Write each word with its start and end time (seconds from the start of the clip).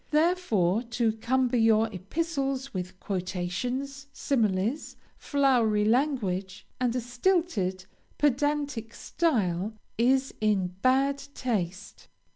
Therefore 0.09 0.81
to 0.81 1.11
cumber 1.13 1.57
your 1.57 1.87
epistles 1.93 2.73
with 2.73 2.99
quotations, 2.99 4.07
similes, 4.11 4.97
flowery 5.15 5.85
language, 5.85 6.65
and 6.79 6.95
a 6.95 6.99
stilted, 6.99 7.85
pedantic 8.17 8.95
style, 8.95 9.75
is 9.99 10.33
in 10.41 10.69
bad 10.81 11.19
taste. 11.35 12.07